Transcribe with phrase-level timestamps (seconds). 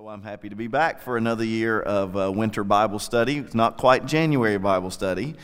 [0.00, 3.36] So I'm happy to be back for another year of uh, winter Bible study.
[3.36, 5.34] It's not quite January Bible study.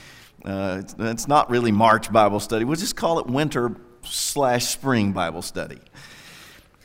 [0.47, 2.65] Uh, it's, it's, not really March Bible study.
[2.65, 5.79] We'll just call it winter slash spring Bible study.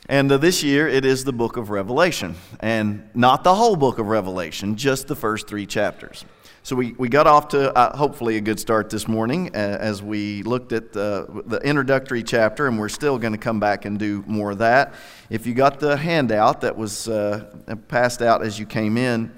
[0.06, 2.34] And uh, this year it is the book of Revelation.
[2.60, 6.26] And not the whole book of Revelation, just the first three chapters.
[6.64, 10.00] So we, we got off to uh, hopefully a good start this morning uh, as
[10.00, 13.98] we looked at the, the introductory chapter, and we're still going to come back and
[13.98, 14.94] do more of that.
[15.28, 17.52] If you got the handout that was uh,
[17.88, 19.32] passed out as you came in,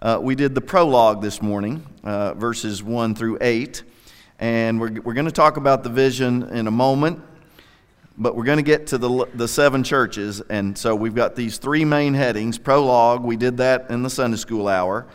[0.00, 3.84] uh, we did the prologue this morning, uh, verses 1 through 8.
[4.40, 7.22] And we're, we're going to talk about the vision in a moment,
[8.18, 10.40] but we're going to get to the, the seven churches.
[10.40, 14.36] And so we've got these three main headings prologue, we did that in the Sunday
[14.36, 15.06] school hour.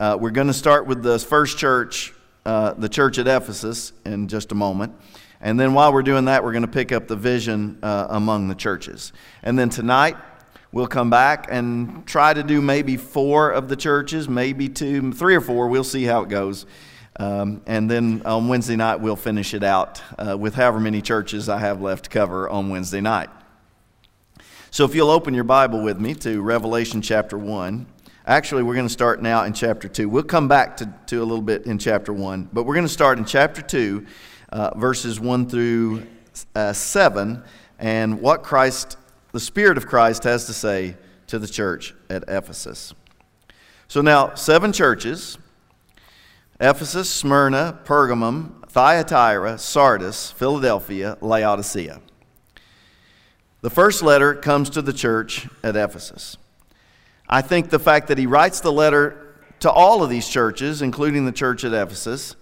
[0.00, 2.12] Uh, we're going to start with the first church,
[2.44, 4.92] uh, the church at Ephesus, in just a moment.
[5.40, 8.48] And then while we're doing that, we're going to pick up the vision uh, among
[8.48, 9.12] the churches.
[9.44, 10.16] And then tonight,
[10.72, 15.36] we'll come back and try to do maybe four of the churches, maybe two, three
[15.36, 15.68] or four.
[15.68, 16.66] We'll see how it goes.
[17.20, 21.48] Um, and then on Wednesday night, we'll finish it out uh, with however many churches
[21.48, 23.30] I have left to cover on Wednesday night.
[24.72, 27.93] So if you'll open your Bible with me to Revelation chapter 1.
[28.26, 30.08] Actually, we're going to start now in chapter 2.
[30.08, 32.92] We'll come back to, to a little bit in chapter 1, but we're going to
[32.92, 34.06] start in chapter 2,
[34.48, 36.06] uh, verses 1 through
[36.54, 37.42] uh, 7,
[37.78, 38.96] and what Christ,
[39.32, 42.94] the Spirit of Christ, has to say to the church at Ephesus.
[43.88, 45.36] So now, seven churches
[46.58, 52.00] Ephesus, Smyrna, Pergamum, Thyatira, Sardis, Philadelphia, Laodicea.
[53.60, 56.38] The first letter comes to the church at Ephesus.
[57.34, 61.26] I think the fact that he writes the letter to all of these churches, including
[61.26, 62.36] the church at Ephesus,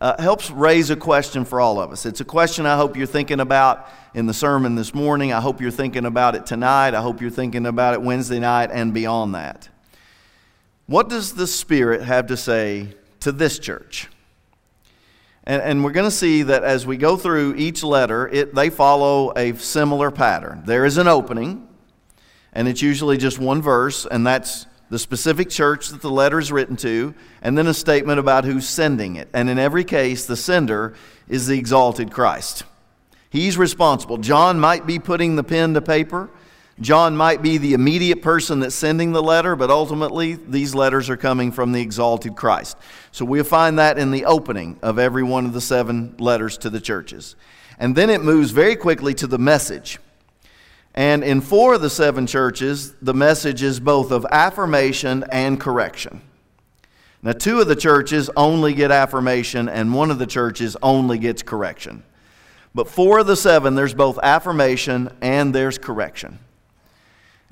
[0.00, 2.06] uh, helps raise a question for all of us.
[2.06, 5.32] It's a question I hope you're thinking about in the sermon this morning.
[5.32, 6.94] I hope you're thinking about it tonight.
[6.94, 9.68] I hope you're thinking about it Wednesday night and beyond that.
[10.86, 14.06] What does the Spirit have to say to this church?
[15.42, 18.70] And, and we're going to see that as we go through each letter, it, they
[18.70, 20.62] follow a similar pattern.
[20.64, 21.67] There is an opening
[22.52, 26.50] and it's usually just one verse, and that's the specific church that the letter is
[26.50, 29.28] written to, and then a statement about who's sending it.
[29.34, 30.94] And in every case, the sender
[31.28, 32.64] is the exalted Christ.
[33.30, 34.16] He's responsible.
[34.16, 36.30] John might be putting the pen to paper.
[36.80, 41.16] John might be the immediate person that's sending the letter, but ultimately these letters are
[41.16, 42.76] coming from the exalted Christ.
[43.10, 46.70] So we'll find that in the opening of every one of the seven letters to
[46.70, 47.36] the churches.
[47.78, 49.98] And then it moves very quickly to the message.
[50.98, 56.22] And in four of the seven churches, the message is both of affirmation and correction.
[57.22, 61.40] Now, two of the churches only get affirmation, and one of the churches only gets
[61.40, 62.02] correction.
[62.74, 66.40] But four of the seven, there's both affirmation and there's correction.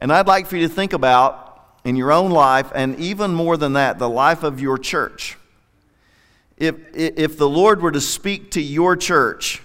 [0.01, 3.57] And I'd like for you to think about in your own life, and even more
[3.57, 5.39] than that, the life of your church.
[6.57, 9.63] If, if the Lord were to speak to your church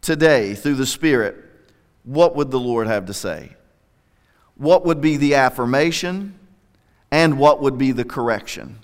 [0.00, 1.49] today through the Spirit,
[2.10, 3.54] what would the Lord have to say?
[4.56, 6.34] What would be the affirmation?
[7.12, 8.80] And what would be the correction?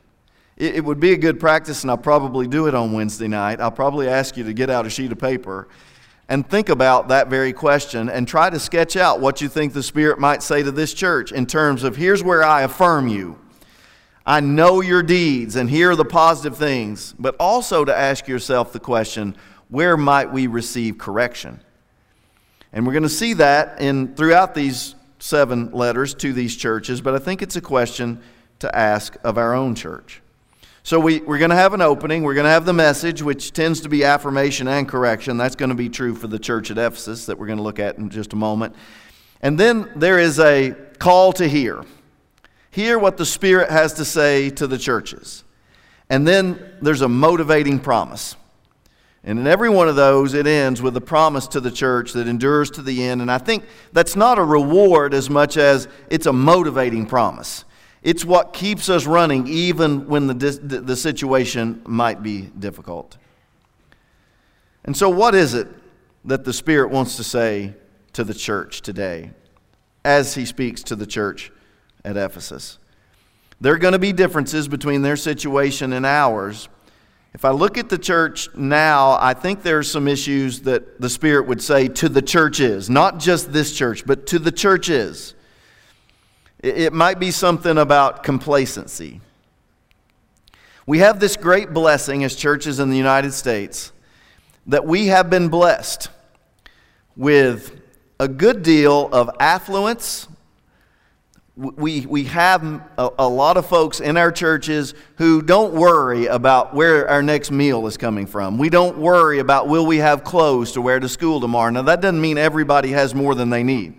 [0.56, 3.60] It, would be a good practice, and I'll probably do it on Wednesday night.
[3.60, 5.68] I'll probably ask you to get out a sheet of paper
[6.28, 9.82] and think about that very question and try to sketch out what you think the
[9.82, 13.38] Spirit might say to this church in terms of here's where I affirm you.
[14.24, 18.72] I know your deeds, and here are the positive things, but also to ask yourself
[18.72, 19.36] the question
[19.68, 21.60] where might we receive correction?
[22.76, 27.14] And we're going to see that in throughout these seven letters to these churches, but
[27.14, 28.20] I think it's a question
[28.58, 30.20] to ask of our own church.
[30.82, 32.22] So we, we're going to have an opening.
[32.22, 35.38] We're going to have the message, which tends to be affirmation and correction.
[35.38, 37.78] That's going to be true for the church at Ephesus that we're going to look
[37.78, 38.76] at in just a moment.
[39.40, 41.82] And then there is a call to hear.
[42.72, 45.44] Hear what the Spirit has to say to the churches.
[46.10, 48.36] And then there's a motivating promise.
[49.26, 52.28] And in every one of those, it ends with a promise to the church that
[52.28, 53.20] endures to the end.
[53.20, 57.64] And I think that's not a reward as much as it's a motivating promise.
[58.04, 63.18] It's what keeps us running even when the, the situation might be difficult.
[64.84, 65.66] And so, what is it
[66.24, 67.74] that the Spirit wants to say
[68.12, 69.32] to the church today
[70.04, 71.50] as He speaks to the church
[72.04, 72.78] at Ephesus?
[73.60, 76.68] There are going to be differences between their situation and ours.
[77.36, 81.46] If I look at the church now, I think there's some issues that the Spirit
[81.46, 85.34] would say to the churches, not just this church, but to the churches.
[86.60, 89.20] It might be something about complacency.
[90.86, 93.92] We have this great blessing as churches in the United States
[94.66, 96.08] that we have been blessed
[97.18, 97.78] with
[98.18, 100.26] a good deal of affluence,
[101.56, 102.62] we, we have
[102.98, 107.50] a, a, lot of folks in our churches who don't worry about where our next
[107.50, 108.58] meal is coming from.
[108.58, 111.70] We don't worry about will we have clothes to wear to school tomorrow.
[111.70, 113.98] Now, that doesn't mean everybody has more than they need.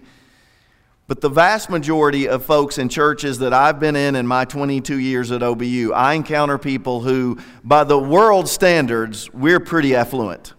[1.07, 4.99] But the vast majority of folks in churches that I've been in in my 22
[4.99, 10.53] years at OBU, I encounter people who, by the world standards, we're pretty affluent.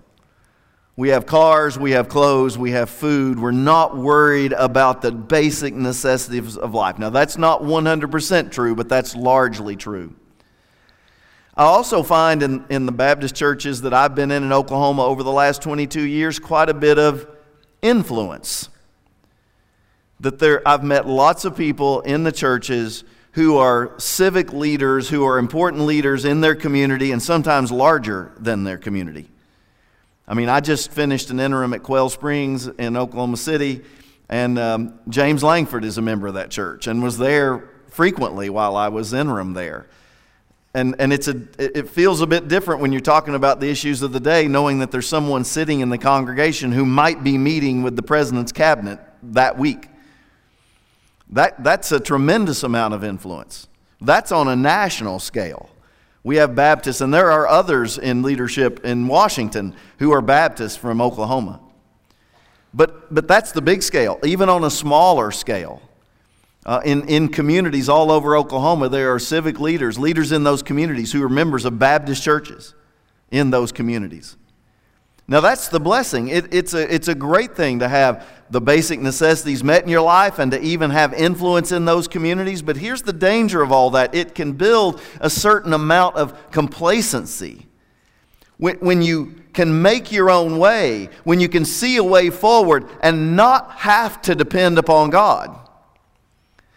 [0.99, 3.39] We have cars, we have clothes, we have food.
[3.39, 6.99] We're not worried about the basic necessities of life.
[6.99, 10.17] Now, that's not 100% true, but that's largely true.
[11.57, 15.23] I also find in, in the Baptist churches that I've been in in Oklahoma over
[15.23, 17.29] the last 22 years quite a bit of
[17.81, 18.69] influence.
[20.19, 23.05] That there, I've met lots of people in the churches
[23.35, 28.65] who are civic leaders, who are important leaders in their community, and sometimes larger than
[28.65, 29.31] their community.
[30.29, 33.81] I mean, I just finished an interim at Quail Springs in Oklahoma City,
[34.29, 38.77] and um, James Lankford is a member of that church and was there frequently while
[38.77, 39.87] I was interim there.
[40.75, 44.03] And, and it's a, it feels a bit different when you're talking about the issues
[44.03, 47.83] of the day, knowing that there's someone sitting in the congregation who might be meeting
[47.83, 49.89] with the president's cabinet that week.
[51.31, 53.67] That, that's a tremendous amount of influence.
[54.03, 55.71] That's on a national scale.
[56.25, 61.01] We have Baptists, and there are others in leadership in Washington who are Baptists from
[61.01, 61.61] Oklahoma.
[62.75, 64.19] But, but that's the big scale.
[64.25, 65.81] Even on a smaller scale,
[66.67, 71.13] uh, in, in communities all over Oklahoma, there are civic leaders, leaders in those communities
[71.13, 72.75] who are members of Baptist churches
[73.31, 74.37] in those communities.
[75.27, 76.29] Now, that's the blessing.
[76.29, 80.01] It, it's, a, it's a great thing to have the basic necessities met in your
[80.01, 82.63] life and to even have influence in those communities.
[82.63, 87.67] But here's the danger of all that it can build a certain amount of complacency.
[88.59, 93.37] When, you can make your own way, when you can see a way forward and
[93.37, 95.57] not have to depend upon God.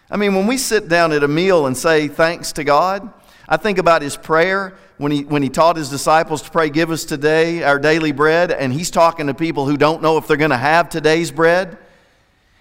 [0.08, 3.12] I mean, when we sit down at a meal and say thanks to God,
[3.48, 6.90] I think about his prayer when he, when he taught his disciples to pray, Give
[6.90, 10.36] us today our daily bread, and he's talking to people who don't know if they're
[10.36, 11.78] going to have today's bread.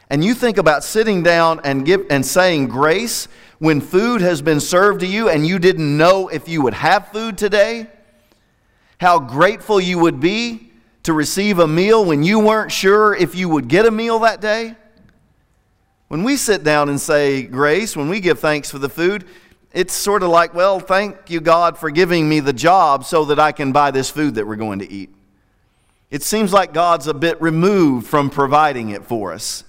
[0.10, 3.30] And you think about sitting down and, give, and saying grace
[3.60, 7.08] when food has been served to you and you didn't know if you would have
[7.10, 7.88] food today,
[9.00, 10.72] how grateful you would be
[11.04, 14.42] to receive a meal when you weren't sure if you would get a meal that
[14.42, 14.76] day.
[16.10, 19.24] When we sit down and say grace, when we give thanks for the food,
[19.74, 23.40] it's sort of like, well, thank you, God, for giving me the job so that
[23.40, 25.10] I can buy this food that we're going to eat.
[26.10, 29.64] It seems like God's a bit removed from providing it for us.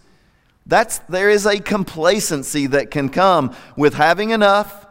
[0.67, 4.87] That's, there is a complacency that can come with having enough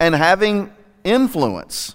[0.00, 0.72] and having
[1.04, 1.94] influence.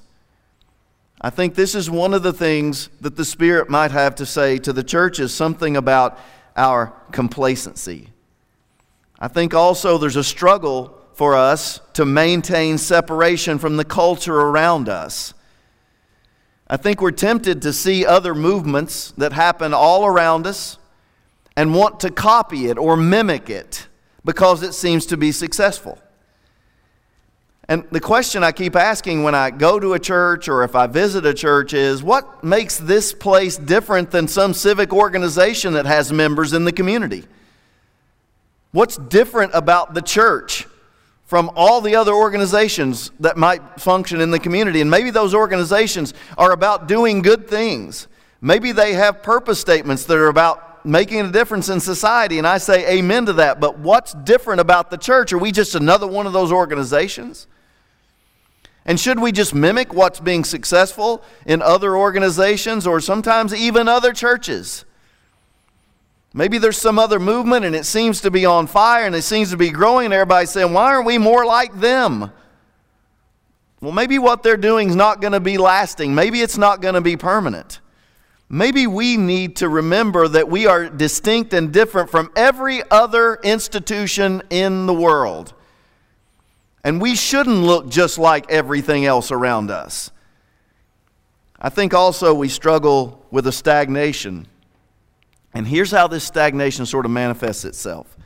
[1.19, 4.57] I think this is one of the things that the Spirit might have to say
[4.59, 6.19] to the church is something about
[6.55, 8.09] our complacency.
[9.19, 14.89] I think also there's a struggle for us to maintain separation from the culture around
[14.89, 15.33] us.
[16.67, 20.77] I think we're tempted to see other movements that happen all around us
[21.57, 23.87] and want to copy it or mimic it
[24.23, 25.99] because it seems to be successful.
[27.67, 30.87] And the question I keep asking when I go to a church or if I
[30.87, 36.11] visit a church is what makes this place different than some civic organization that has
[36.11, 37.25] members in the community?
[38.71, 40.67] What's different about the church
[41.31, 44.81] from all the other organizations that might function in the community.
[44.81, 48.09] And maybe those organizations are about doing good things.
[48.41, 52.37] Maybe they have purpose statements that are about making a difference in society.
[52.37, 53.61] And I say amen to that.
[53.61, 55.31] But what's different about the church?
[55.31, 57.47] Are we just another one of those organizations?
[58.85, 64.11] And should we just mimic what's being successful in other organizations or sometimes even other
[64.11, 64.83] churches?
[66.33, 69.51] Maybe there's some other movement and it seems to be on fire and it seems
[69.51, 72.31] to be growing, and everybody's saying, Why aren't we more like them?
[73.81, 76.13] Well, maybe what they're doing is not going to be lasting.
[76.13, 77.79] Maybe it's not going to be permanent.
[78.47, 84.43] Maybe we need to remember that we are distinct and different from every other institution
[84.49, 85.53] in the world.
[86.83, 90.11] And we shouldn't look just like everything else around us.
[91.59, 94.47] I think also we struggle with a stagnation
[95.53, 98.17] and here's how this stagnation sort of manifests itself.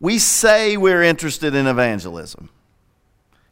[0.00, 2.50] We say we're interested in evangelism,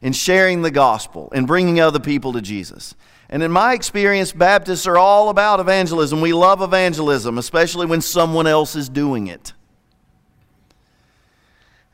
[0.01, 2.95] in sharing the gospel, in bringing other people to Jesus.
[3.29, 6.21] And in my experience, Baptists are all about evangelism.
[6.21, 9.53] We love evangelism, especially when someone else is doing it.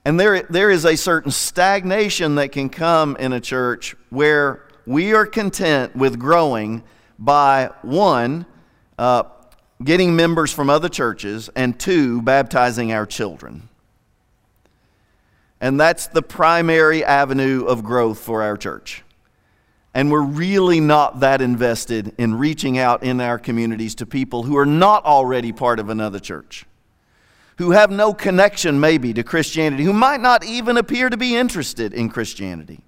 [0.03, 5.13] And there, there is a certain stagnation that can come in a church where we
[5.13, 6.83] are content with growing
[7.19, 8.45] by one,
[8.97, 9.23] uh,
[9.83, 13.69] getting members from other churches, and two, baptizing our children.
[15.61, 19.03] And that's the primary avenue of growth for our church.
[19.93, 24.57] And we're really not that invested in reaching out in our communities to people who
[24.57, 26.65] are not already part of another church,
[27.57, 31.93] who have no connection maybe to Christianity, who might not even appear to be interested
[31.93, 32.81] in Christianity.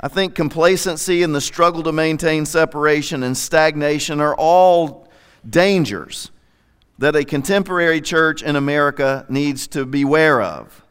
[0.00, 5.07] I think complacency and the struggle to maintain separation and stagnation are all
[5.48, 6.30] dangers
[6.98, 10.84] that a contemporary church in America needs to beware of.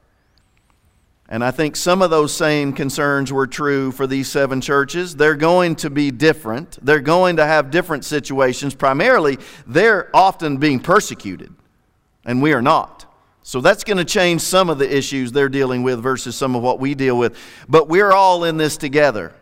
[1.30, 5.16] And I think some of those same concerns were true for these seven churches.
[5.18, 6.78] They're going to be different.
[6.82, 8.74] They're going to have different situations.
[8.74, 11.54] Primarily, they're often being persecuted,
[12.24, 13.04] and we are not.
[13.44, 16.62] So that's going to change some of the issues they're dealing with versus some of
[16.62, 17.38] what we deal with.
[17.68, 19.34] But we're all in this together,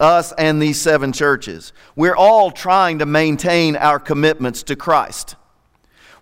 [0.00, 1.72] us and these seven churches.
[1.96, 5.36] We're all trying to maintain our commitments to Christ.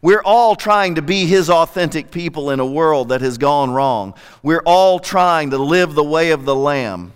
[0.02, 4.14] We're all trying to be His authentic people in a world that has gone wrong.
[4.42, 7.12] We're all trying to live the way of the Lamb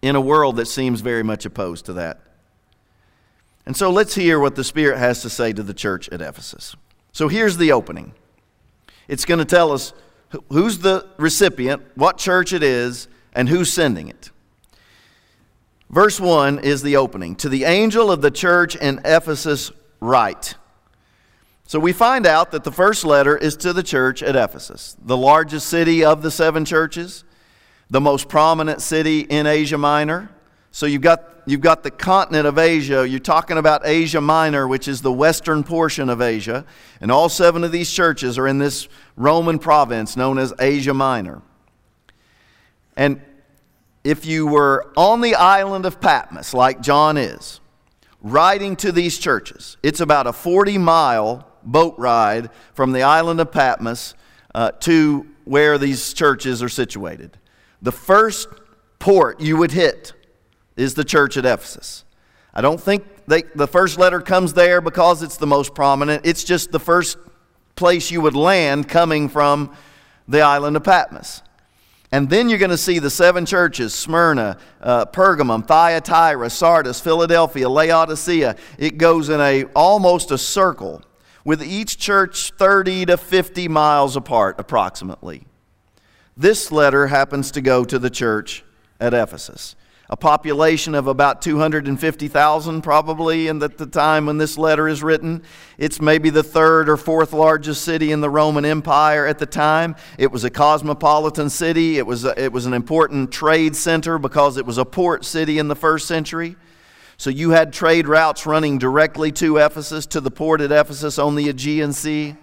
[0.00, 2.20] in a world that seems very much opposed to that.
[3.66, 6.76] And so let's hear what the Spirit has to say to the church at Ephesus.
[7.12, 8.14] So here's the opening.
[9.08, 9.92] It's going to tell us
[10.50, 14.30] who's the recipient, what church it is, and who's sending it.
[15.90, 17.34] Verse 1 is the opening.
[17.36, 20.54] To the angel of the church in Ephesus, write.
[21.66, 25.16] So we find out that the first letter is to the church at Ephesus, the
[25.16, 27.24] largest city of the seven churches,
[27.90, 30.30] the most prominent city in Asia Minor.
[30.72, 33.08] So you've got, you've got the continent of Asia.
[33.08, 36.66] You're talking about Asia Minor, which is the western portion of Asia.
[37.00, 41.42] And all seven of these churches are in this Roman province known as Asia Minor.
[42.96, 43.22] And
[44.08, 47.60] if you were on the island of Patmos, like John is,
[48.22, 53.52] writing to these churches, it's about a 40 mile boat ride from the island of
[53.52, 54.14] Patmos
[54.54, 57.36] uh, to where these churches are situated.
[57.82, 58.48] The first
[58.98, 60.14] port you would hit
[60.74, 62.06] is the church at Ephesus.
[62.54, 66.24] I don't think they, the first letter comes there because it's the most prominent.
[66.24, 67.18] It's just the first
[67.76, 69.76] place you would land coming from
[70.26, 71.42] the island of Patmos.
[72.10, 77.68] And then you're going to see the seven churches Smyrna, uh, Pergamum, Thyatira, Sardis, Philadelphia,
[77.68, 78.56] Laodicea.
[78.78, 81.02] It goes in a almost a circle,
[81.44, 85.44] with each church 30 to 50 miles apart, approximately.
[86.36, 88.64] This letter happens to go to the church
[89.00, 89.76] at Ephesus
[90.10, 95.42] a population of about 250,000 probably in the, the, time when this letter is written.
[95.76, 99.96] It's maybe the third or fourth largest city in the Roman Empire at the time.
[100.16, 101.98] It was a cosmopolitan city.
[101.98, 105.58] It was, a, it was an important trade center because it was a port city
[105.58, 106.56] in the first century.
[107.18, 111.34] So you had trade routes running directly to Ephesus, to the port at Ephesus on
[111.34, 112.36] the Aegean Sea.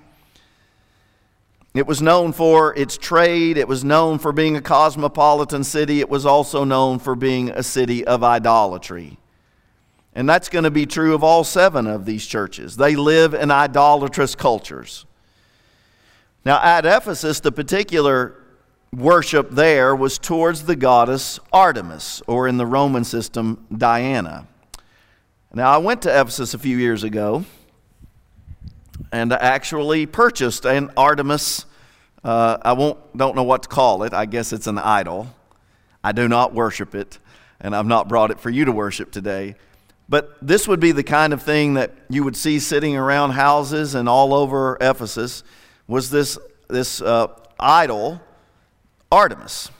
[1.76, 3.58] It was known for its trade.
[3.58, 6.00] It was known for being a cosmopolitan city.
[6.00, 9.20] It was also known for being a city of idolatry.
[10.14, 12.78] And that's going to be true of all seven of these churches.
[12.78, 15.06] They live in idolatrous cultures.
[16.46, 18.42] Now, at Ephesus, the particular
[18.94, 24.48] worship there was towards the goddess Artemis, or in the Roman system, Diana.
[25.54, 27.44] Now, I went to Ephesus a few years ago
[29.16, 31.66] and actually purchased an Artemis.
[32.22, 34.14] Uh, I won't, don't know what to call it.
[34.14, 35.34] I guess it's an idol.
[36.04, 37.20] I do not worship it,
[37.62, 39.56] and I've not brought it for you to worship today.
[40.10, 43.96] But this would be the kind of thing that you would see sitting around houses
[43.96, 45.44] and all over Ephesus
[45.88, 48.20] was this, this uh, idol,
[49.14, 49.72] Artemis.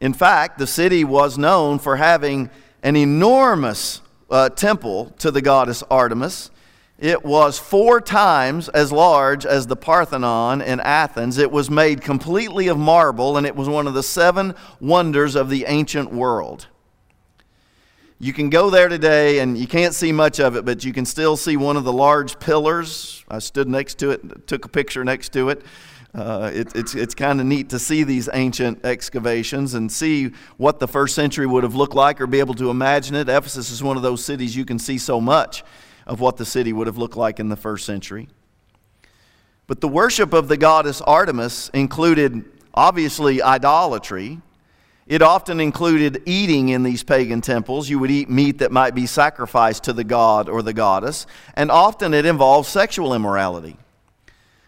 [0.00, 2.48] In fact, the city was known for having
[2.82, 4.00] an enormous
[4.30, 6.50] uh, temple to the goddess Artemis
[6.98, 11.38] it was four times as large as the Parthenon in Athens.
[11.38, 15.48] It was made completely of marble, and it was one of the seven wonders of
[15.48, 16.66] the ancient world.
[18.18, 21.04] You can go there today, and you can't see much of it, but you can
[21.04, 23.24] still see one of the large pillars.
[23.28, 25.62] I stood next to it, took a picture next to it.
[26.12, 30.80] Uh, it it's it's kind of neat to see these ancient excavations and see what
[30.80, 33.28] the first century would have looked like or be able to imagine it.
[33.28, 35.62] Ephesus is one of those cities you can see so much
[36.08, 38.28] of what the city would have looked like in the first century.
[39.66, 44.40] But the worship of the goddess Artemis included, obviously, idolatry.
[45.06, 47.88] It often included eating in these pagan temples.
[47.88, 51.70] You would eat meat that might be sacrificed to the god or the goddess, and
[51.70, 53.76] often it involved sexual immorality.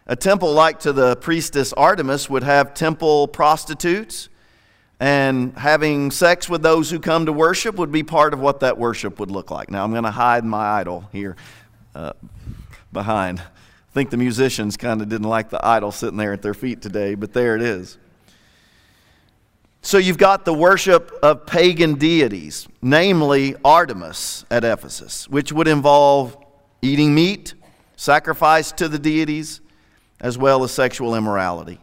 [0.07, 4.29] A temple like to the priestess Artemis would have temple prostitutes,
[5.01, 8.79] and having sex with those who come to worship would be part of what that
[8.79, 9.71] worship would look like.
[9.71, 11.37] Now, I'm going to hide my idol here
[11.95, 12.13] uh,
[12.93, 13.43] behind
[13.91, 16.81] I think the musicians kind of didn't like the idol sitting there at their feet
[16.81, 17.99] today, but there it is.
[19.83, 26.37] So you've got the worship of pagan deities, namely Artemis at Ephesus, which would involve
[26.83, 27.55] eating meat,
[27.97, 29.61] sacrifice to the deities,
[30.21, 31.81] as well as sexual immorality.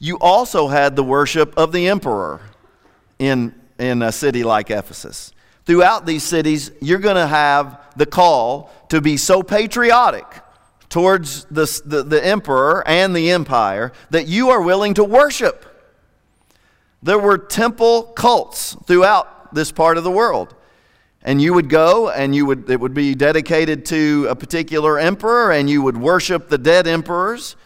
[0.00, 2.40] You also had the worship of the emperor
[3.18, 5.32] in, in a city like Ephesus.
[5.66, 10.26] Throughout these cities, you're going to have the call to be so patriotic
[10.88, 15.66] towards the, the, the emperor and the empire that you are willing to worship.
[17.02, 20.54] There were temple cults throughout this part of the world.
[21.22, 25.52] And you would go and you would it would be dedicated to a particular emperor
[25.52, 27.56] and you would worship the dead emperors.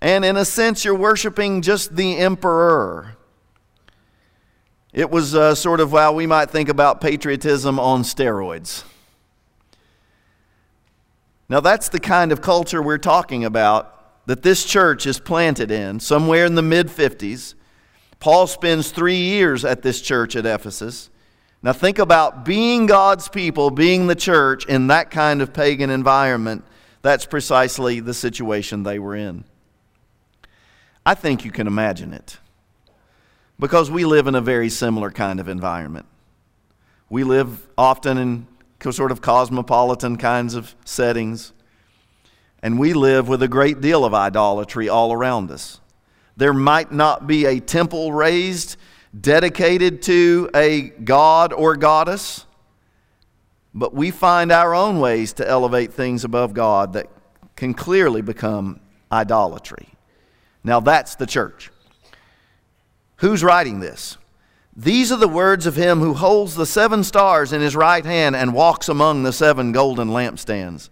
[0.00, 3.16] And in a sense you're worshiping just the emperor.
[4.92, 8.84] It was uh, sort of how we might think about patriotism on steroids.
[11.48, 16.00] Now, that's the kind of culture we're talking about that this church is planted in,
[16.00, 17.54] somewhere in the mid 50s.
[18.18, 21.10] Paul spends three years at this church at Ephesus.
[21.62, 26.64] Now, think about being God's people, being the church in that kind of pagan environment.
[27.02, 29.44] That's precisely the situation they were in.
[31.06, 32.38] I think you can imagine it
[33.60, 36.06] because we live in a very similar kind of environment.
[37.08, 38.46] We live often in
[38.90, 41.52] sort of cosmopolitan kinds of settings.
[42.60, 45.80] And we live with a great deal of idolatry all around us.
[46.36, 48.76] There might not be a temple raised
[49.18, 52.46] dedicated to a god or goddess,
[53.72, 57.06] but we find our own ways to elevate things above God that
[57.54, 58.80] can clearly become
[59.12, 59.95] idolatry.
[60.66, 61.70] Now, that's the church.
[63.18, 64.18] Who's writing this?
[64.76, 68.34] These are the words of him who holds the seven stars in his right hand
[68.34, 70.90] and walks among the seven golden lampstands.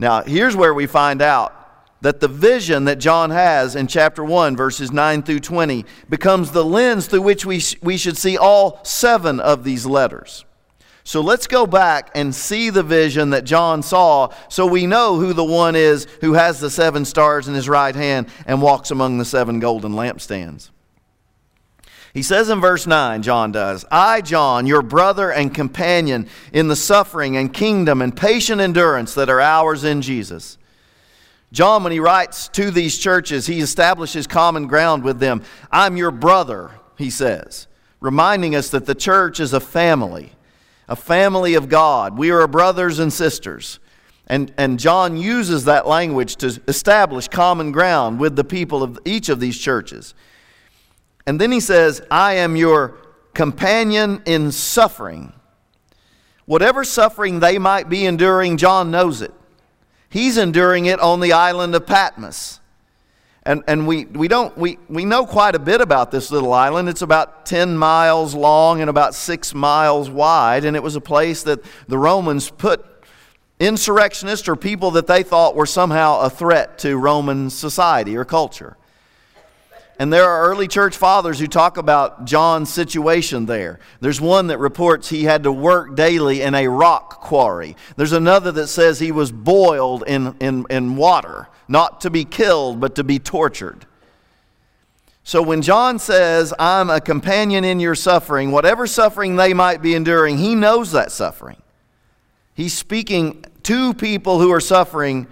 [0.00, 1.54] Now, here's where we find out
[2.00, 6.64] that the vision that John has in chapter 1, verses 9 through 20, becomes the
[6.64, 10.44] lens through which we, sh- we should see all seven of these letters.
[11.06, 15.34] So let's go back and see the vision that John saw so we know who
[15.34, 19.18] the one is who has the seven stars in his right hand and walks among
[19.18, 20.70] the seven golden lampstands.
[22.14, 26.76] He says in verse 9, John does, I, John, your brother and companion in the
[26.76, 30.56] suffering and kingdom and patient endurance that are ours in Jesus.
[31.52, 35.42] John, when he writes to these churches, he establishes common ground with them.
[35.70, 37.66] I'm your brother, he says,
[38.00, 40.32] reminding us that the church is a family,
[40.88, 42.18] a family of God.
[42.18, 43.78] We are brothers and sisters.
[44.26, 49.28] And, and John uses that language to establish common ground with the people of each
[49.28, 50.14] of these churches.
[51.26, 52.96] And then he says, I am your
[53.34, 55.32] companion in suffering.
[56.46, 59.32] Whatever suffering they might be enduring, John knows it.
[60.08, 62.60] He's enduring it on the island of Patmos.
[63.46, 66.88] And, and we, we, don't, we, we know quite a bit about this little island.
[66.88, 70.64] It's about 10 miles long and about 6 miles wide.
[70.64, 72.86] And it was a place that the Romans put
[73.60, 78.78] insurrectionists or people that they thought were somehow a threat to Roman society or culture.
[79.98, 83.78] And there are early church fathers who talk about John's situation there.
[84.00, 87.76] There's one that reports he had to work daily in a rock quarry.
[87.96, 92.80] There's another that says he was boiled in, in, in water, not to be killed,
[92.80, 93.86] but to be tortured.
[95.22, 99.94] So when John says, I'm a companion in your suffering, whatever suffering they might be
[99.94, 101.62] enduring, he knows that suffering.
[102.52, 105.28] He's speaking to people who are suffering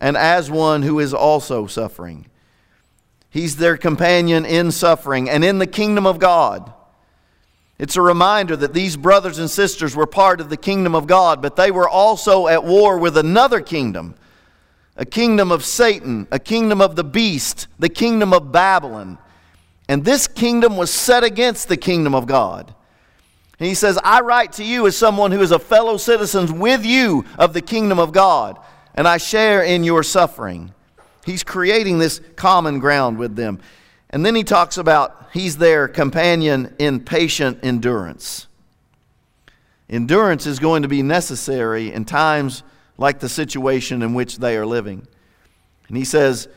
[0.00, 2.26] and as one who is also suffering.
[3.38, 6.72] He's their companion in suffering and in the kingdom of God.
[7.78, 11.40] It's a reminder that these brothers and sisters were part of the kingdom of God,
[11.40, 14.16] but they were also at war with another kingdom
[14.96, 19.16] a kingdom of Satan, a kingdom of the beast, the kingdom of Babylon.
[19.88, 22.74] And this kingdom was set against the kingdom of God.
[23.60, 26.84] And he says, I write to you as someone who is a fellow citizen with
[26.84, 28.58] you of the kingdom of God,
[28.96, 30.74] and I share in your suffering.
[31.28, 33.60] He's creating this common ground with them.
[34.10, 38.46] And then he talks about he's their companion in patient endurance.
[39.90, 42.62] Endurance is going to be necessary in times
[42.96, 45.06] like the situation in which they are living.
[45.88, 46.48] And he says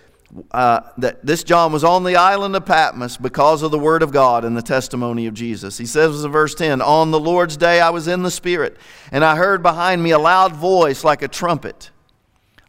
[0.51, 4.11] uh, that this John was on the island of Patmos because of the word of
[4.11, 5.77] God and the testimony of Jesus.
[5.77, 8.77] He says in verse 10 On the Lord's day I was in the Spirit,
[9.11, 11.91] and I heard behind me a loud voice like a trumpet.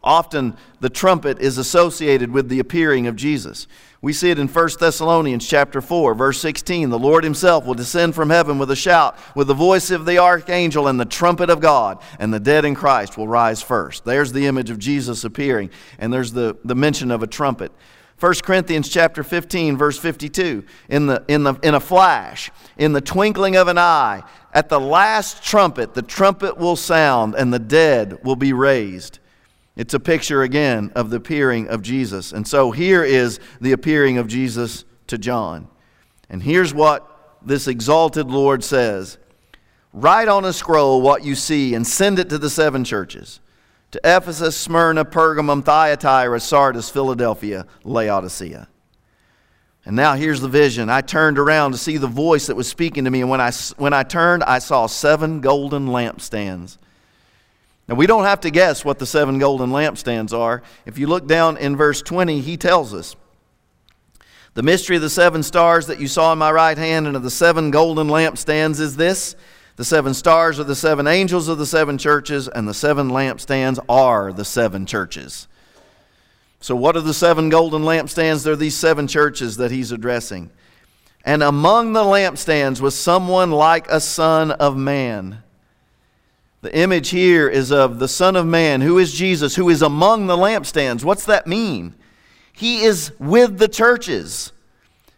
[0.03, 3.67] Often the trumpet is associated with the appearing of Jesus.
[4.01, 6.89] We see it in 1 Thessalonians chapter 4, verse 16.
[6.89, 10.17] The Lord himself will descend from heaven with a shout, with the voice of the
[10.17, 14.03] archangel and the trumpet of God, and the dead in Christ will rise first.
[14.03, 17.71] There's the image of Jesus appearing, and there's the, the mention of a trumpet.
[18.19, 23.01] 1 Corinthians chapter 15 verse 52 in the in the in a flash in the
[23.01, 28.23] twinkling of an eye at the last trumpet the trumpet will sound and the dead
[28.23, 29.19] will be raised
[29.75, 32.31] it's a picture again of the appearing of Jesus.
[32.31, 35.67] And so here is the appearing of Jesus to John.
[36.29, 39.17] And here's what this exalted Lord says
[39.91, 43.39] Write on a scroll what you see and send it to the seven churches
[43.91, 48.67] to Ephesus, Smyrna, Pergamum, Thyatira, Sardis, Philadelphia, Laodicea.
[49.85, 50.89] And now here's the vision.
[50.89, 53.51] I turned around to see the voice that was speaking to me, and when I,
[53.77, 56.77] when I turned, I saw seven golden lampstands.
[57.87, 60.63] Now, we don't have to guess what the seven golden lampstands are.
[60.85, 63.15] If you look down in verse 20, he tells us
[64.53, 67.23] The mystery of the seven stars that you saw in my right hand and of
[67.23, 69.35] the seven golden lampstands is this
[69.75, 73.79] the seven stars are the seven angels of the seven churches, and the seven lampstands
[73.89, 75.47] are the seven churches.
[76.59, 78.43] So, what are the seven golden lampstands?
[78.43, 80.51] They're these seven churches that he's addressing.
[81.25, 85.41] And among the lampstands was someone like a son of man
[86.63, 90.27] the image here is of the Son of Man, who is Jesus, who is among
[90.27, 91.03] the lampstands.
[91.03, 91.93] What's that mean?
[92.53, 94.53] He is with the churches.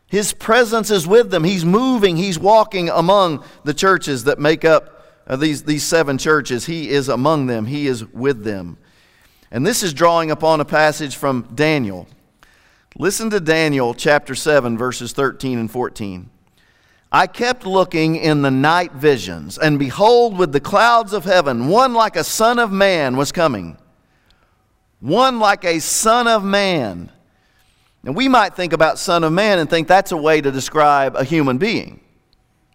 [0.07, 1.43] His presence is with them.
[1.43, 6.65] He's moving, he's walking among the churches that make up uh, these, these seven churches.
[6.65, 8.79] He is among them, he is with them.
[9.51, 12.07] And this is drawing upon a passage from Daniel.
[12.97, 16.27] Listen to Daniel chapter 7, verses 13 and 14.
[17.11, 21.93] I kept looking in the night visions, and behold, with the clouds of heaven, one
[21.93, 23.77] like a son of man was coming.
[24.99, 27.11] One like a son of man.
[28.03, 31.15] And we might think about son of man and think that's a way to describe
[31.15, 31.99] a human being.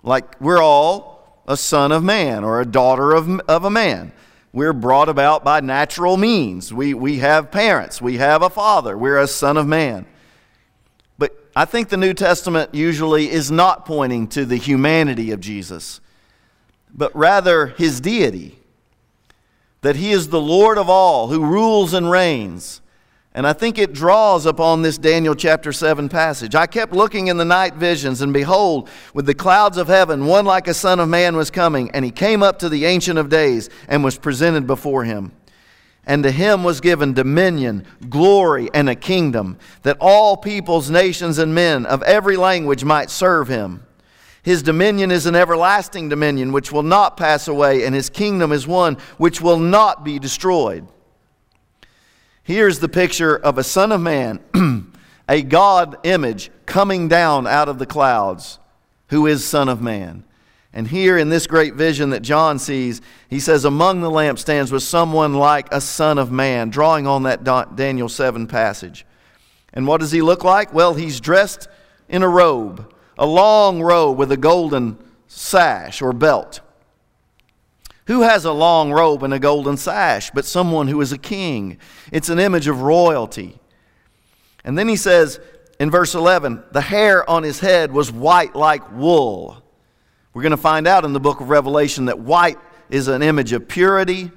[0.02, 4.12] Like we're all a son of man or a daughter of, of a man.
[4.52, 6.72] We're brought about by natural means.
[6.72, 10.06] We, we have parents, we have a father, we're a son of man.
[11.54, 16.00] I think the New Testament usually is not pointing to the humanity of Jesus,
[16.94, 18.56] but rather his deity.
[19.82, 22.82] That he is the Lord of all, who rules and reigns.
[23.32, 26.54] And I think it draws upon this Daniel chapter 7 passage.
[26.54, 30.44] I kept looking in the night visions, and behold, with the clouds of heaven, one
[30.44, 33.28] like a son of man was coming, and he came up to the Ancient of
[33.28, 35.32] Days and was presented before him.
[36.10, 41.54] And to him was given dominion, glory, and a kingdom, that all peoples, nations, and
[41.54, 43.86] men of every language might serve him.
[44.42, 48.66] His dominion is an everlasting dominion which will not pass away, and his kingdom is
[48.66, 50.84] one which will not be destroyed.
[52.42, 54.40] Here's the picture of a Son of Man,
[55.28, 58.58] a God image coming down out of the clouds,
[59.10, 60.24] who is Son of Man.
[60.72, 64.86] And here in this great vision that John sees, he says, Among the lampstands was
[64.86, 69.04] someone like a son of man, drawing on that Daniel 7 passage.
[69.72, 70.72] And what does he look like?
[70.72, 71.68] Well, he's dressed
[72.08, 76.60] in a robe, a long robe with a golden sash or belt.
[78.06, 81.78] Who has a long robe and a golden sash but someone who is a king?
[82.10, 83.60] It's an image of royalty.
[84.64, 85.40] And then he says
[85.78, 89.62] in verse 11, the hair on his head was white like wool.
[90.32, 93.52] We're going to find out in the book of Revelation that white is an image
[93.52, 94.30] of purity.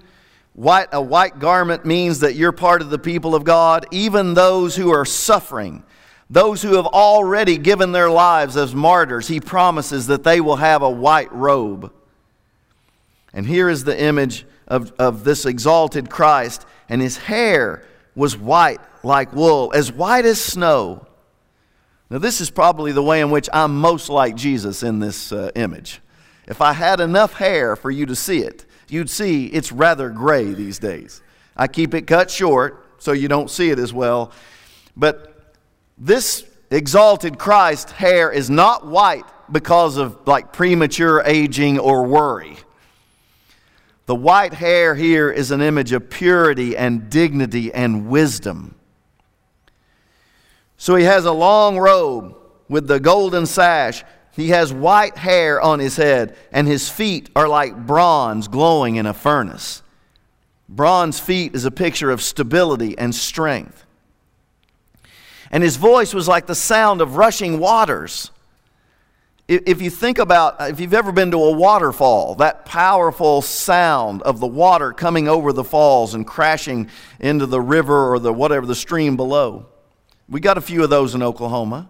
[0.54, 4.76] White, a white garment means that you're part of the people of God, even those
[4.76, 5.84] who are suffering,
[6.30, 9.28] those who have already given their lives as martyrs.
[9.28, 11.92] He promises that they will have a white robe.
[13.32, 17.84] And here is the image of, of this exalted Christ, and his hair
[18.16, 21.06] was white like wool, as white as snow.
[22.14, 25.50] Now, this is probably the way in which I'm most like Jesus in this uh,
[25.56, 26.00] image.
[26.48, 30.54] If I had enough hair for you to see it, you'd see it's rather gray
[30.54, 31.24] these days.
[31.58, 34.32] I keep it cut short so you don't see it as well.
[34.96, 35.56] But
[35.98, 42.58] this exalted Christ hair is not white because of like premature aging or worry.
[44.06, 48.76] The white hair here is an image of purity and dignity and wisdom.
[50.84, 52.36] So he has a long robe
[52.68, 54.04] with the golden sash.
[54.34, 59.06] He has white hair on his head, and his feet are like bronze glowing in
[59.06, 59.82] a furnace.
[60.68, 63.86] Bronze feet is a picture of stability and strength.
[65.52, 68.30] And his voice was like the sound of rushing waters.
[69.48, 74.42] If you think about, if you've ever been to a waterfall, that powerful sound of
[74.42, 76.90] the water coming over the falls and crashing
[77.22, 79.68] into the river or the whatever the stream below.
[80.30, 81.90] We got a few of those in Oklahoma.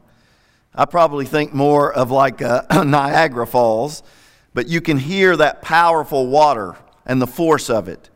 [0.74, 4.02] I probably think more of like uh, Niagara Falls,
[4.54, 8.10] but you can hear that powerful water and the force of it.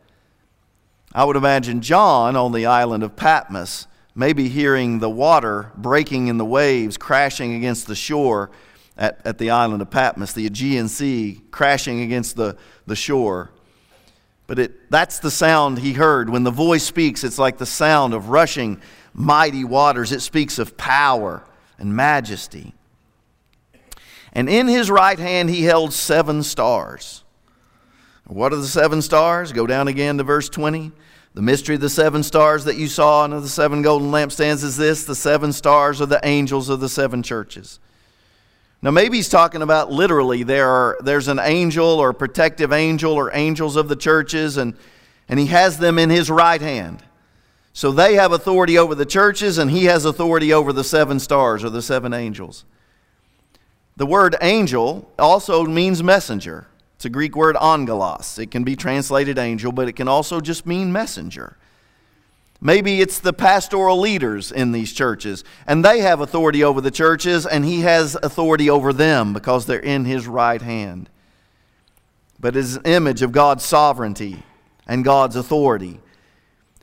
[1.14, 6.36] I would imagine John on the island of Patmos, maybe hearing the water breaking in
[6.36, 8.50] the waves, crashing against the shore
[8.96, 13.52] at, at the island of Patmos, the Aegean Sea crashing against the, the shore.
[14.48, 16.28] But it, that's the sound he heard.
[16.28, 18.80] When the voice speaks, it's like the sound of rushing
[19.18, 20.12] mighty waters.
[20.12, 21.42] It speaks of power
[21.78, 22.74] and majesty.
[24.32, 27.24] And in his right hand he held seven stars.
[28.26, 29.52] What are the seven stars?
[29.52, 30.92] Go down again to verse 20.
[31.34, 34.62] The mystery of the seven stars that you saw and of the seven golden lampstands
[34.62, 37.80] is this the seven stars are the angels of the seven churches.
[38.80, 43.34] Now, maybe he's talking about literally there are, there's an angel or protective angel or
[43.34, 44.74] angels of the churches, and,
[45.28, 47.02] and he has them in his right hand.
[47.78, 51.62] So they have authority over the churches, and he has authority over the seven stars
[51.62, 52.64] or the seven angels.
[53.96, 56.66] The word angel also means messenger.
[56.96, 58.36] It's a Greek word angelos.
[58.36, 61.56] It can be translated angel, but it can also just mean messenger.
[62.60, 67.46] Maybe it's the pastoral leaders in these churches, and they have authority over the churches,
[67.46, 71.08] and he has authority over them because they're in his right hand.
[72.40, 74.42] But it is an image of God's sovereignty
[74.88, 76.00] and God's authority.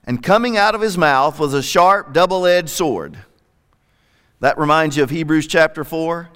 [0.05, 3.17] And coming out of his mouth was a sharp, double edged sword.
[4.39, 6.29] That reminds you of Hebrews chapter 4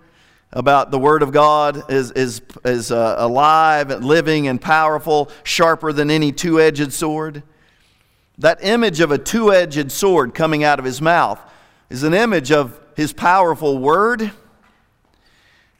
[0.51, 5.93] about the Word of God is, is, is uh, alive and living and powerful, sharper
[5.93, 7.43] than any two edged sword.
[8.39, 11.39] That image of a two edged sword coming out of his mouth
[11.89, 14.31] is an image of his powerful word.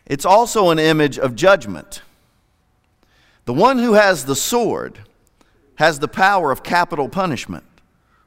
[0.06, 2.02] It's also an image of judgment.
[3.45, 4.99] The one who has the sword
[5.75, 7.63] has the power of capital punishment,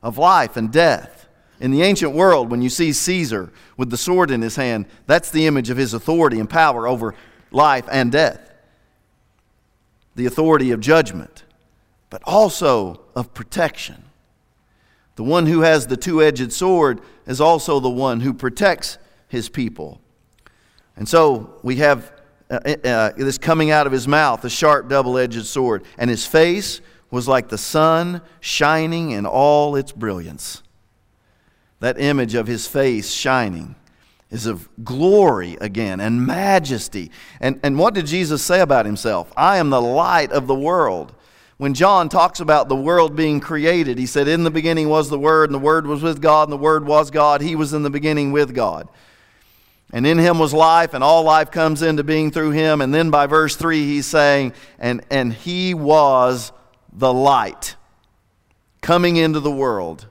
[0.03, 1.29] of life and death.
[1.61, 5.31] In the ancient world, when you see Caesar with the sword in his hand, that's
[5.31, 7.15] the image of his authority and power over
[7.53, 8.53] life and death.
[10.17, 11.45] The authority of judgment,
[12.11, 14.03] but also of protection.
[15.15, 19.49] The one who has the two edged sword is also the one who protects his
[19.49, 20.01] people.
[20.97, 22.13] And so we have
[22.51, 26.27] uh, uh, this coming out of his mouth, a sharp double edged sword, and his
[26.27, 26.81] face
[27.13, 30.63] was like the sun shining in all its brilliance.
[31.79, 33.77] That image of his face shining
[34.31, 37.11] is of glory again and majesty.
[37.39, 39.31] And, and what did Jesus say about himself?
[39.37, 41.15] I am the light of the world.
[41.59, 45.19] When John talks about the world being created, he said, In the beginning was the
[45.19, 47.43] Word, and the Word was with God, and the Word was God.
[47.43, 48.89] He was in the beginning with God.
[49.93, 52.81] And in him was life, and all life comes into being through him.
[52.81, 56.51] And then by verse 3, he's saying, And, and he was
[56.93, 57.77] the light
[58.81, 60.07] coming into the world.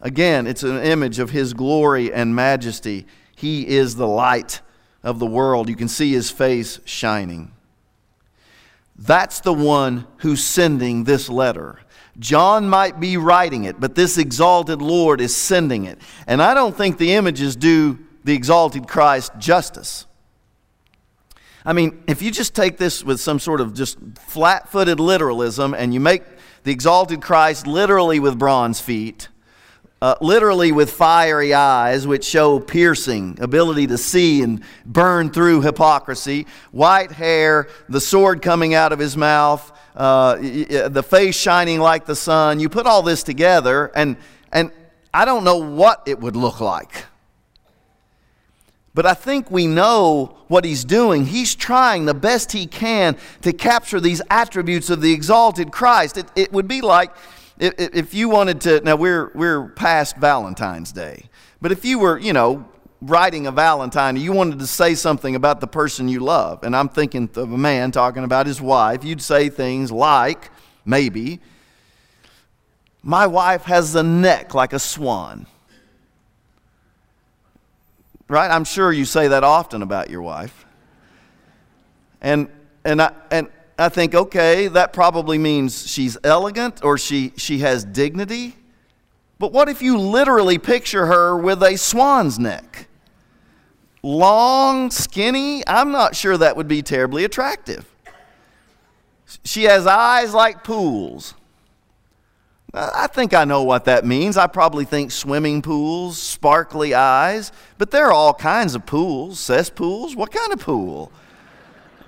[0.00, 3.06] Again, it's an image of his glory and majesty.
[3.36, 4.60] He is the light
[5.02, 5.68] of the world.
[5.68, 7.52] You can see his face shining.
[8.96, 11.78] That's the one who's sending this letter.
[12.18, 15.98] John might be writing it, but this exalted Lord is sending it.
[16.26, 20.06] And I don't think the images do the exalted Christ justice.
[21.64, 25.74] I mean, if you just take this with some sort of just flat footed literalism
[25.74, 26.24] and you make
[26.64, 29.28] the exalted Christ literally with bronze feet,
[30.00, 36.46] uh, literally with fiery eyes, which show piercing ability to see and burn through hypocrisy,
[36.72, 42.16] white hair, the sword coming out of his mouth, uh, the face shining like the
[42.16, 42.58] sun.
[42.58, 44.16] You put all this together, and,
[44.50, 44.72] and
[45.14, 47.06] I don't know what it would look like.
[48.94, 51.24] But I think we know what he's doing.
[51.24, 56.18] He's trying the best he can to capture these attributes of the exalted Christ.
[56.18, 57.14] It, it would be like
[57.58, 61.24] if, if you wanted to, now we're, we're past Valentine's Day,
[61.60, 62.68] but if you were, you know,
[63.00, 66.88] writing a Valentine, you wanted to say something about the person you love, and I'm
[66.88, 70.50] thinking of a man talking about his wife, you'd say things like,
[70.84, 71.40] maybe,
[73.02, 75.46] my wife has a neck like a swan.
[78.32, 78.50] Right?
[78.50, 80.64] I'm sure you say that often about your wife.
[82.22, 82.48] And,
[82.82, 87.84] and, I, and, I think, okay, that probably means she's elegant or she, she has
[87.84, 88.56] dignity.
[89.38, 92.88] But what if you literally picture her with a swan's neck?
[94.02, 97.84] Long, skinny, I'm not sure that would be terribly attractive.
[99.44, 101.34] She has eyes like pools.
[102.74, 104.38] I think I know what that means.
[104.38, 110.16] I probably think swimming pools, sparkly eyes, but there are all kinds of pools, cesspools.
[110.16, 111.12] What kind of pool?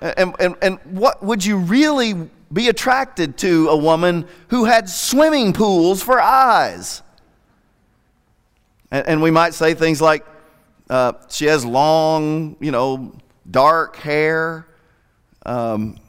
[0.01, 5.53] And, and, and what would you really be attracted to a woman who had swimming
[5.53, 7.03] pools for eyes?
[8.89, 10.25] And, and we might say things like,
[10.89, 13.15] uh, she has long, you know,
[13.49, 14.67] dark hair.
[15.45, 15.99] Um,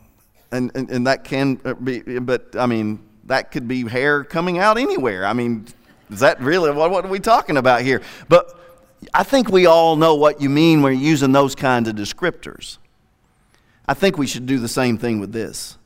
[0.51, 4.79] and, and, and that can be, but I mean, that could be hair coming out
[4.79, 5.27] anywhere.
[5.27, 5.67] I mean,
[6.11, 8.03] is that really what, what are we talking about here?
[8.29, 8.59] But
[9.13, 12.79] I think we all know what you mean when you're using those kinds of descriptors.
[13.89, 15.79] I think we should do the same thing with this.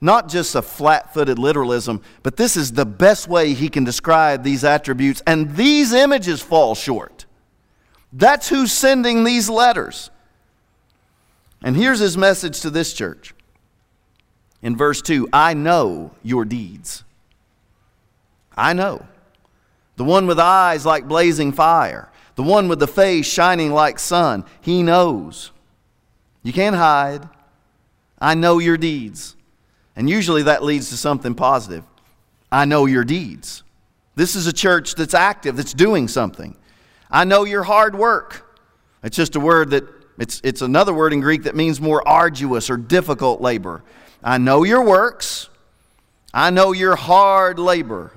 [0.00, 4.42] Not just a flat footed literalism, but this is the best way he can describe
[4.42, 7.24] these attributes, and these images fall short.
[8.12, 10.10] That's who's sending these letters.
[11.62, 13.34] And here's his message to this church.
[14.64, 17.04] In verse 2, I know your deeds.
[18.56, 19.06] I know.
[19.96, 24.42] The one with eyes like blazing fire, the one with the face shining like sun,
[24.62, 25.50] he knows.
[26.42, 27.28] You can't hide.
[28.18, 29.36] I know your deeds.
[29.96, 31.84] And usually that leads to something positive.
[32.50, 33.64] I know your deeds.
[34.16, 36.56] This is a church that's active, that's doing something.
[37.10, 38.58] I know your hard work.
[39.02, 39.84] It's just a word that,
[40.18, 43.82] it's, it's another word in Greek that means more arduous or difficult labor.
[44.24, 45.50] I know your works.
[46.32, 48.12] I know your hard labor.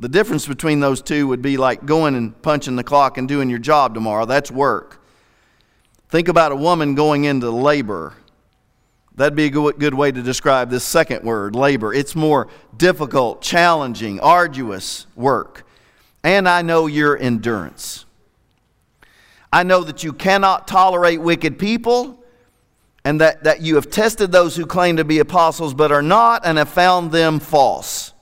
[0.00, 3.48] The difference between those two would be like going and punching the clock and doing
[3.48, 4.26] your job tomorrow.
[4.26, 5.00] That's work.
[6.08, 8.14] Think about a woman going into labor.
[9.14, 11.94] That'd be a good way to describe this second word, labor.
[11.94, 15.64] It's more difficult, challenging, arduous work.
[16.24, 18.04] And I know your endurance.
[19.52, 22.19] I know that you cannot tolerate wicked people,
[23.04, 26.42] and that, that you have tested those who claim to be apostles but are not,
[26.44, 28.12] and have found them false.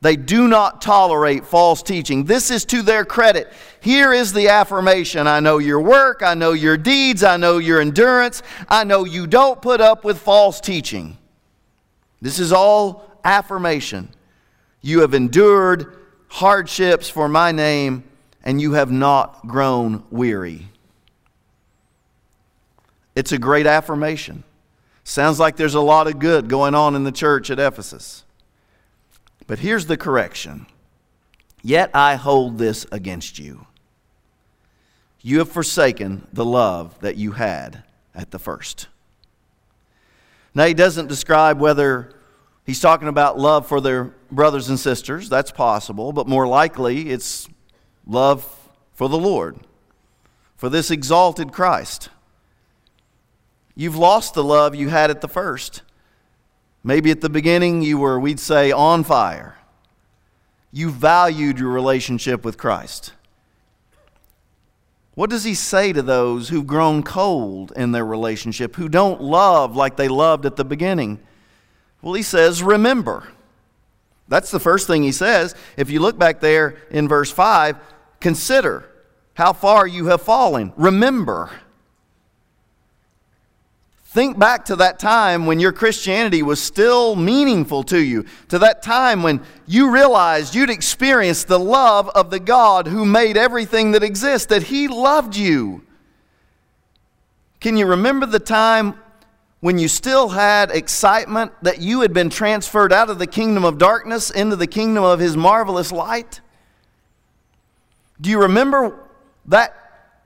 [0.00, 2.24] They do not tolerate false teaching.
[2.24, 3.52] This is to their credit.
[3.80, 7.80] Here is the affirmation I know your work, I know your deeds, I know your
[7.80, 11.18] endurance, I know you don't put up with false teaching.
[12.20, 14.08] This is all affirmation.
[14.80, 18.02] You have endured hardships for my name,
[18.42, 20.68] and you have not grown weary.
[23.14, 24.44] It's a great affirmation.
[25.04, 28.24] Sounds like there's a lot of good going on in the church at Ephesus.
[29.46, 30.66] But here's the correction
[31.62, 33.66] Yet I hold this against you.
[35.20, 38.88] You have forsaken the love that you had at the first.
[40.54, 42.12] Now, he doesn't describe whether
[42.66, 45.28] he's talking about love for their brothers and sisters.
[45.28, 47.48] That's possible, but more likely it's
[48.06, 48.44] love
[48.94, 49.56] for the Lord,
[50.56, 52.08] for this exalted Christ.
[53.74, 55.82] You've lost the love you had at the first.
[56.84, 59.56] Maybe at the beginning you were, we'd say, on fire.
[60.72, 63.12] You valued your relationship with Christ.
[65.14, 69.76] What does he say to those who've grown cold in their relationship, who don't love
[69.76, 71.20] like they loved at the beginning?
[72.00, 73.28] Well, he says, Remember.
[74.28, 75.54] That's the first thing he says.
[75.76, 77.76] If you look back there in verse 5,
[78.18, 78.88] consider
[79.34, 80.72] how far you have fallen.
[80.76, 81.50] Remember.
[84.12, 88.82] Think back to that time when your Christianity was still meaningful to you, to that
[88.82, 94.02] time when you realized you'd experienced the love of the God who made everything that
[94.02, 95.82] exists, that He loved you.
[97.58, 99.00] Can you remember the time
[99.60, 103.78] when you still had excitement that you had been transferred out of the kingdom of
[103.78, 106.42] darkness into the kingdom of His marvelous light?
[108.20, 109.08] Do you remember
[109.46, 109.81] that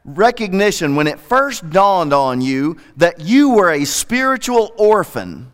[0.06, 5.52] recognition when it first dawned on you that you were a spiritual orphan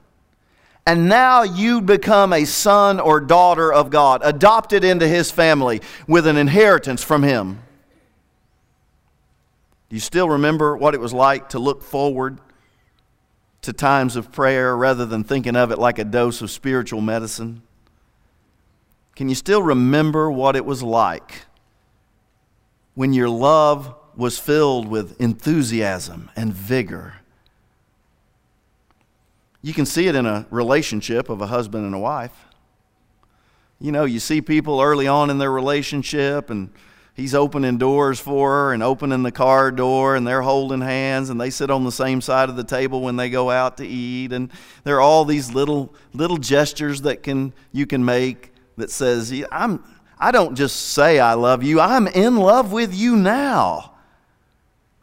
[0.87, 6.27] and now you become a son or daughter of God, adopted into his family with
[6.27, 7.63] an inheritance from him.
[9.89, 12.41] Do you still remember what it was like to look forward
[13.61, 17.63] to times of prayer rather than thinking of it like a dose of spiritual medicine?
[19.15, 21.43] Can you still remember what it was like
[22.95, 27.15] when your love was filled with enthusiasm and vigor.
[29.63, 32.47] You can see it in a relationship of a husband and a wife.
[33.81, 36.71] You know, you see people early on in their relationship and
[37.15, 41.41] he's opening doors for her and opening the car door and they're holding hands and
[41.41, 44.33] they sit on the same side of the table when they go out to eat
[44.33, 44.53] and
[44.85, 49.83] there are all these little little gestures that can you can make that says I'm
[50.17, 53.92] I don't just say I love you I'm in love with you now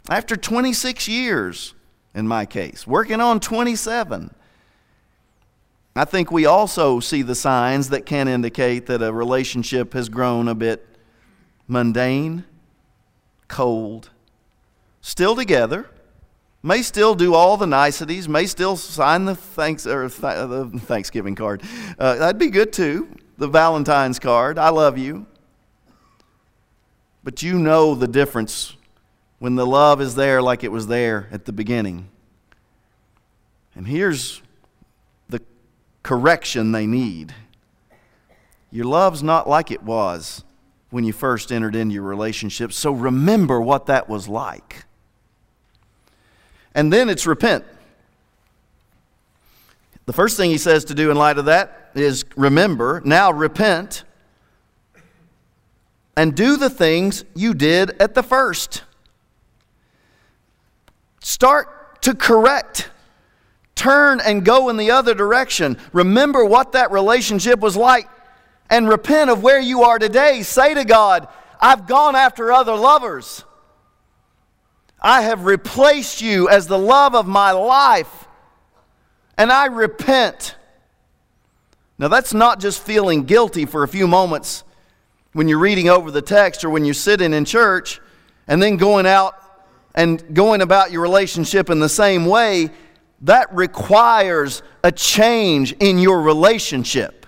[0.10, 1.74] after 26 years,
[2.14, 4.34] in my case, working on 27.
[5.96, 10.48] I think we also see the signs that can indicate that a relationship has grown
[10.48, 10.86] a bit
[11.68, 12.46] mundane,
[13.48, 14.10] cold,
[15.02, 15.90] still together,
[16.64, 21.36] may still do all the niceties, may still sign the thanks or th- the Thanksgiving
[21.36, 21.62] card.
[21.98, 23.08] Uh, that'd be good too.
[23.38, 24.58] The Valentine's card.
[24.58, 25.26] I love you.
[27.24, 28.76] but you know the difference
[29.40, 32.10] when the love is there like it was there at the beginning.
[33.74, 34.42] And here's
[35.30, 35.42] the
[36.04, 37.34] correction they need
[38.72, 40.44] your love's not like it was
[40.92, 44.86] when you first entered into your relationship, so remember what that was like.
[46.76, 47.66] And then it's repent.
[50.06, 54.04] The first thing he says to do in light of that is remember, now repent,
[56.16, 58.84] and do the things you did at the first.
[61.20, 62.90] Start to correct.
[63.76, 65.78] Turn and go in the other direction.
[65.94, 68.10] Remember what that relationship was like
[68.70, 70.44] and repent of where you are today.
[70.44, 71.28] Say to God,
[71.60, 73.44] I've gone after other lovers.
[75.02, 78.28] I have replaced you as the love of my life
[79.38, 80.56] and I repent.
[81.98, 84.64] Now, that's not just feeling guilty for a few moments
[85.32, 88.02] when you're reading over the text or when you're sitting in church
[88.48, 89.36] and then going out
[89.96, 92.70] and going about your relationship in the same way.
[93.22, 97.26] That requires a change in your relationship.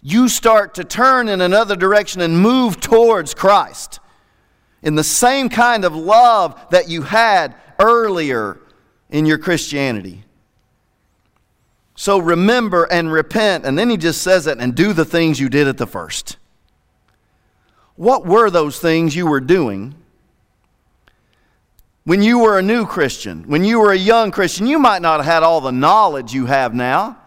[0.00, 4.00] You start to turn in another direction and move towards Christ
[4.82, 8.58] in the same kind of love that you had earlier
[9.10, 10.24] in your Christianity.
[11.94, 13.66] So remember and repent.
[13.66, 16.36] And then he just says it and do the things you did at the first.
[17.96, 19.96] What were those things you were doing
[22.08, 23.44] when you were a new Christian?
[23.44, 24.66] When you were a young Christian?
[24.66, 27.18] You might not have had all the knowledge you have now,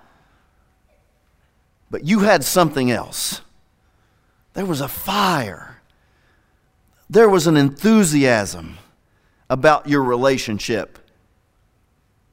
[1.89, 3.41] but you had something else.
[4.53, 5.81] There was a fire,
[7.09, 8.77] there was an enthusiasm
[9.49, 10.97] about your relationship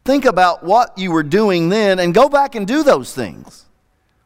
[0.08, 3.66] Think about what you were doing then and go back and do those things.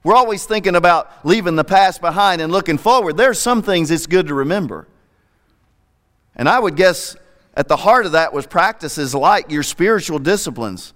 [0.05, 3.17] We're always thinking about leaving the past behind and looking forward.
[3.17, 4.87] There's some things it's good to remember.
[6.37, 7.17] And I would guess
[7.55, 10.95] at the heart of that was practices like your spiritual disciplines,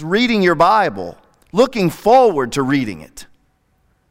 [0.00, 1.16] reading your Bible,
[1.52, 3.26] looking forward to reading it,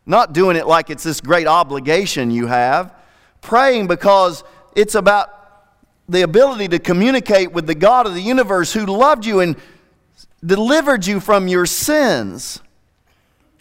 [0.06, 2.94] not doing it like it's this great obligation you have,
[3.42, 4.44] praying because
[4.76, 5.30] it's about
[6.10, 9.58] the ability to communicate with the God of the universe who loved you and
[10.46, 12.62] delivered you from your sins.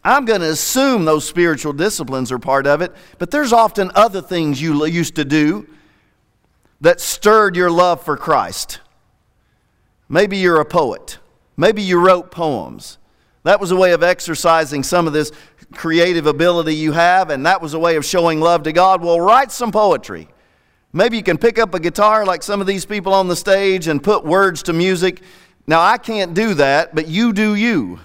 [0.05, 4.23] I'm going to assume those spiritual disciplines are part of it, but there's often other
[4.23, 5.67] things you used to do
[6.81, 8.81] that stirred your love for Christ.
[10.09, 11.19] Maybe you're a poet.
[11.57, 12.99] Maybe you wrote poems.
[13.45, 15.33] That was a way of exercising some of this
[15.73, 19.03] creative ability you have, and that was a way of showing love to God.
[19.03, 20.29] Well, write some poetry.
[20.93, 23.89] Maybe you can pick up a guitar like some of these people on the stage
[23.89, 25.23] and put words to music
[25.67, 27.99] now, I can't do that, but you do you.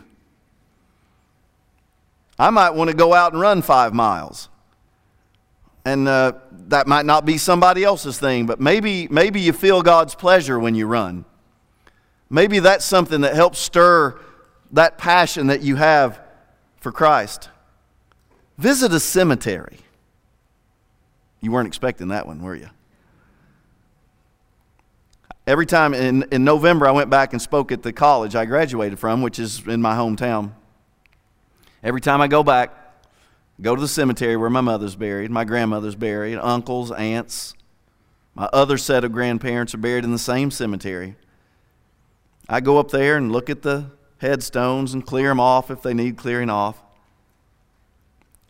[2.40, 4.50] I might want to go out and run five miles.
[5.84, 6.34] And uh,
[6.68, 10.76] that might not be somebody else's thing, but maybe, maybe you feel God's pleasure when
[10.76, 11.26] you run.
[12.30, 14.20] Maybe that's something that helps stir
[14.72, 16.20] that passion that you have
[16.78, 17.50] for Christ.
[18.58, 19.80] Visit a cemetery.
[21.42, 22.70] You weren't expecting that one, were you?
[25.48, 29.00] Every time in, in November, I went back and spoke at the college I graduated
[29.00, 30.54] from, which is in my hometown.
[31.84, 32.72] Every time I go back,
[33.62, 37.54] go to the cemetery where my mother's buried, my grandmother's buried, uncles, aunts,
[38.34, 41.16] my other set of grandparents are buried in the same cemetery.
[42.48, 45.94] I go up there and look at the headstones and clear them off if they
[45.94, 46.82] need clearing off.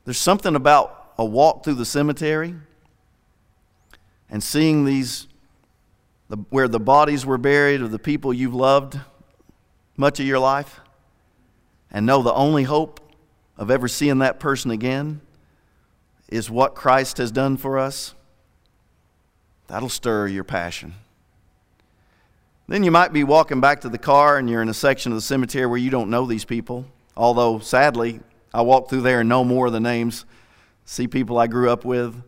[0.06, 2.56] There's something about a walk through the cemetery
[4.30, 5.28] and seeing these
[6.30, 8.98] the, where the bodies were buried of the people you've loved
[9.98, 10.80] much of your life,
[11.92, 13.01] and know the only hope
[13.62, 15.22] of ever seeing that person again
[16.28, 18.16] is what Christ has done for us,
[19.68, 20.96] that'll stir your passion.
[22.68, 25.16] Then you might be walking back to the car and you're in a section of
[25.16, 26.86] the cemetery where you don't know these people.
[27.16, 30.26] Although, sadly, I walk through there and know more of the names,
[30.86, 32.20] see people I grew up with.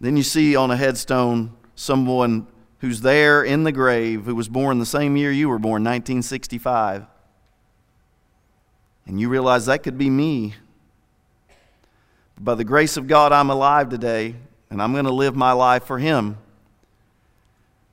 [0.00, 2.48] Then you see on a headstone someone
[2.78, 7.06] who's there in the grave, who was born the same year you were born, 1965.
[9.06, 10.54] And you realize that could be me.
[12.36, 14.34] But by the grace of God, I'm alive today,
[14.70, 16.38] and I'm going to live my life for Him.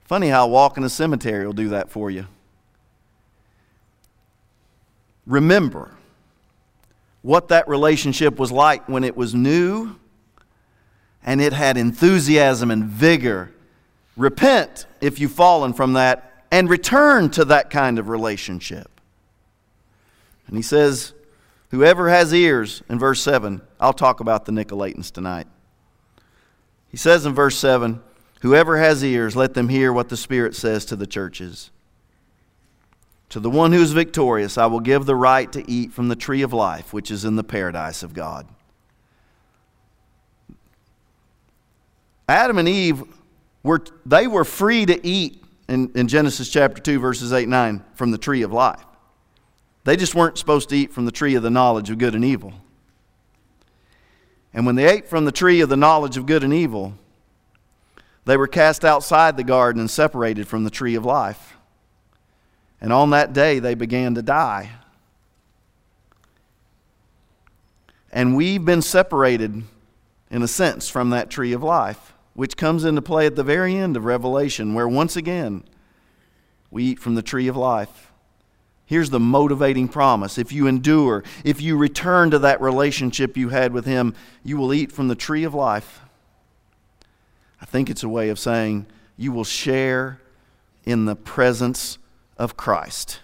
[0.06, 2.28] Funny how walking a cemetery will do that for you.
[5.26, 5.92] Remember
[7.22, 9.98] what that relationship was like when it was new
[11.26, 13.52] and it had enthusiasm and vigor
[14.18, 18.97] Repent if you've fallen from that and return to that kind of relationship.
[20.48, 21.14] And he says,
[21.70, 25.48] Whoever has ears, in verse 7, I'll talk about the Nicolaitans tonight.
[26.90, 28.02] He says in verse 7
[28.42, 31.72] Whoever has ears, let them hear what the Spirit says to the churches.
[33.30, 36.16] To the one who is victorious, I will give the right to eat from the
[36.16, 38.48] tree of life, which is in the paradise of God.
[42.30, 43.04] Adam and Eve
[43.64, 47.86] were they were free to eat in, in Genesis chapter 2, verses 8 and 9,
[47.96, 48.87] from the tree of life.
[49.88, 52.26] They just weren't supposed to eat from the tree of the knowledge of good and
[52.26, 52.52] evil.
[54.54, 56.96] And when they ate from the tree of the knowledge of good and evil,
[58.26, 61.56] they were cast outside the garden and separated from the tree of life.
[62.82, 64.72] And on that day, they began to die.
[68.12, 69.64] And we've been separated,
[70.30, 73.78] in a sense, from that tree of life, which comes into play at the very
[73.78, 75.64] end of Revelation, where once again
[76.70, 78.12] we eat from the tree of life.
[78.88, 80.38] Here's the motivating promise.
[80.38, 84.74] If you endure, if you return to that relationship you had with Him, you will
[84.74, 86.00] eat from the tree of life.
[87.62, 88.86] I think it's a way of saying
[89.18, 90.22] you will share
[90.86, 91.98] in the presence
[92.38, 93.20] of Christ.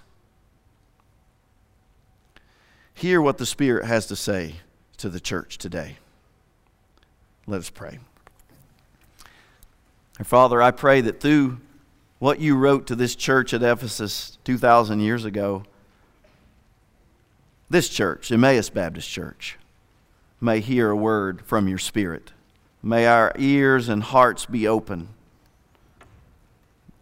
[2.94, 4.56] Hear what the Spirit has to say
[4.98, 5.96] to the church today.
[7.48, 8.00] Let us pray.
[10.20, 11.60] Our Father, I pray that through
[12.24, 15.62] what you wrote to this church at Ephesus 2,000 years ago.
[17.70, 19.58] This church, Emmaus Baptist Church,
[20.40, 22.32] may hear a word from your spirit.
[22.82, 25.10] May our ears and hearts be open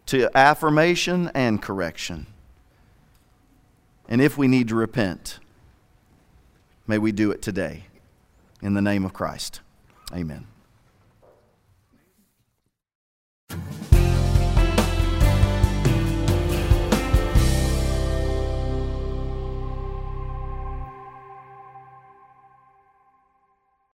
[0.06, 2.26] to affirmation and correction.
[4.08, 5.38] And if we need to repent,
[6.88, 7.84] may we do it today.
[8.60, 9.60] In the name of Christ.
[10.12, 10.48] Amen.